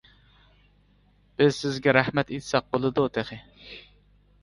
بىز 1.43 1.53
سىزگە 1.65 1.95
رەھمەت 1.99 2.35
ئېيتساق 2.35 2.69
بولىدۇ 2.75 3.09
تېخى. 3.19 3.43